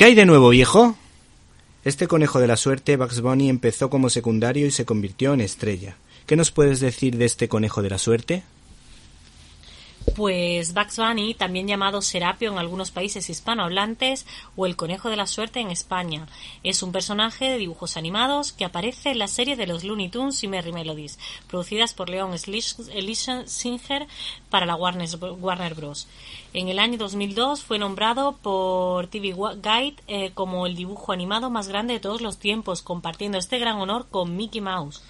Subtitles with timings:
[0.00, 0.96] ¿Qué hay de nuevo, viejo?
[1.84, 5.98] Este conejo de la suerte, Bugs Bunny, empezó como secundario y se convirtió en estrella.
[6.24, 8.42] ¿Qué nos puedes decir de este conejo de la suerte?
[10.16, 14.26] Pues Bugs Bunny, también llamado Serapio en algunos países hispanohablantes
[14.56, 16.26] o el conejo de la suerte en España,
[16.64, 20.42] es un personaje de dibujos animados que aparece en la serie de los Looney Tunes
[20.42, 24.06] y Merry Melodies, producidas por Leon Singer
[24.48, 25.08] para la Warner,
[25.38, 26.08] Warner Bros.
[26.54, 31.68] En el año 2002 fue nombrado por TV Guide eh, como el dibujo animado más
[31.68, 35.02] grande de todos los tiempos, compartiendo este gran honor con Mickey Mouse.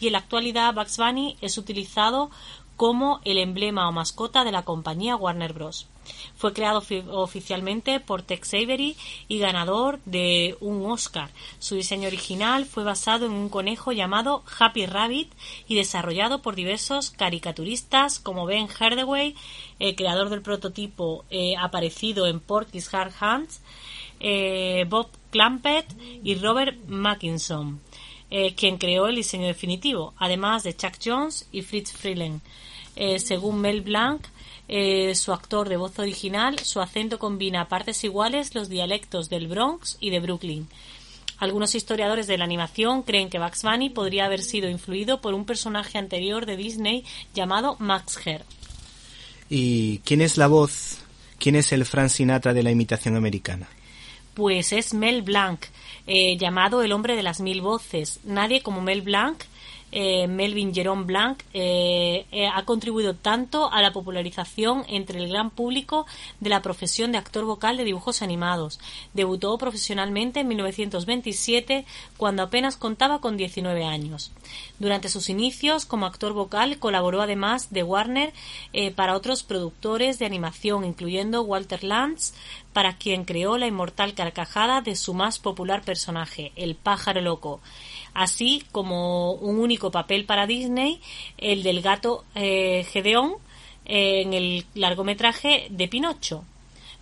[0.00, 2.30] Y en la actualidad Bugs Bunny es utilizado
[2.76, 5.88] como el emblema o mascota de la compañía Warner Bros.
[6.34, 8.96] Fue creado oficialmente por Tex Avery
[9.28, 11.30] y ganador de un Oscar.
[11.58, 15.32] Su diseño original fue basado en un conejo llamado Happy Rabbit
[15.68, 19.36] y desarrollado por diversos caricaturistas como Ben Hardaway,
[19.78, 23.60] el creador del prototipo eh, aparecido en Porky's Hard Hands,
[24.18, 25.86] eh, Bob Clampett
[26.22, 27.80] y Robert Mackinson.
[28.34, 32.40] Eh, quien creó el diseño definitivo, además de Chuck Jones y Fritz Freeland.
[32.96, 34.22] Eh, según Mel Blanc,
[34.68, 39.48] eh, su actor de voz original, su acento combina a partes iguales los dialectos del
[39.48, 40.66] Bronx y de Brooklyn.
[41.36, 45.44] Algunos historiadores de la animación creen que Bugs Bunny podría haber sido influido por un
[45.44, 48.46] personaje anterior de Disney llamado Max Herr.
[49.50, 51.00] ¿Y quién es la voz?
[51.38, 53.68] ¿Quién es el Frank Sinatra de la imitación americana?
[54.34, 55.60] Pues es Mel Blanc,
[56.06, 58.20] eh, llamado el hombre de las mil voces.
[58.24, 59.42] Nadie como Mel Blanc
[59.94, 65.50] eh, Melvin Jerome Blanc eh, eh, ha contribuido tanto a la popularización entre el gran
[65.50, 66.06] público
[66.40, 68.80] de la profesión de actor vocal de dibujos animados.
[69.12, 71.84] Debutó profesionalmente en 1927
[72.16, 74.32] cuando apenas contaba con 19 años.
[74.78, 78.32] Durante sus inicios como actor vocal colaboró además de Warner
[78.96, 82.32] para otros productores de animación, incluyendo Walter Lantz,
[82.72, 87.60] para quien creó la inmortal carcajada de su más popular personaje, el pájaro loco
[88.14, 91.00] así como un único papel para Disney,
[91.38, 93.34] el del gato eh, Gedeón
[93.84, 96.44] en el largometraje de Pinocho.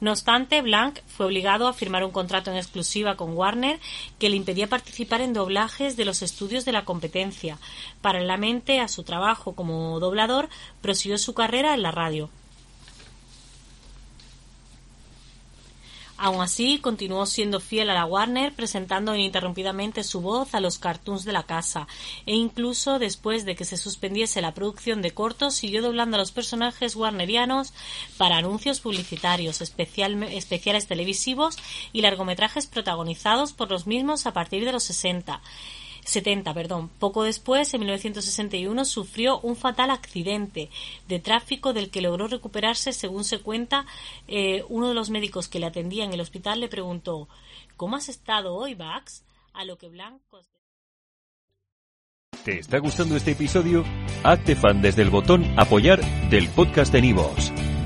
[0.01, 3.79] No obstante, Blanc fue obligado a firmar un contrato en exclusiva con Warner
[4.19, 7.59] que le impedía participar en doblajes de los estudios de la competencia.
[8.01, 10.49] Paralelamente a su trabajo como doblador,
[10.81, 12.31] prosiguió su carrera en la radio.
[16.23, 21.25] Aun así, continuó siendo fiel a la Warner, presentando ininterrumpidamente su voz a los cartoons
[21.25, 21.89] de la casa,
[22.27, 26.31] e incluso después de que se suspendiese la producción de cortos, siguió doblando a los
[26.31, 27.73] personajes warnerianos
[28.19, 31.57] para anuncios publicitarios, especiales televisivos
[31.95, 35.41] y largometrajes protagonizados por los mismos a partir de los 60.
[36.05, 36.91] 70, perdón.
[36.99, 40.71] Poco después, en 1961, sufrió un fatal accidente
[41.09, 43.87] de tráfico del que logró recuperarse, según se cuenta.
[44.29, 47.29] Eh, uno de los médicos que le atendía en el hospital le preguntó
[47.77, 49.25] ¿Cómo has estado hoy, Bax?
[49.55, 50.43] A lo que Blanco.
[52.45, 53.85] ¿Te está gustando este episodio?
[54.23, 56.01] Hazte fan desde el botón Apoyar
[56.31, 57.53] del podcast de Nivos.